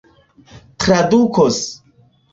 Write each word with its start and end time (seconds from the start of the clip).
tradukos 0.79 1.59